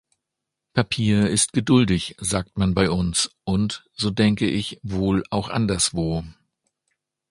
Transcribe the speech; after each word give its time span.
Papier 0.73 1.29
ist 1.29 1.53
geduldig, 1.53 2.15
sagt 2.19 2.57
man 2.57 2.73
bei 2.73 2.89
uns 2.89 3.29
und, 3.43 3.85
so 3.93 4.09
denke 4.09 4.49
ich, 4.49 4.79
wohl 4.81 5.23
auch 5.29 5.47
anderswo. 5.47 6.23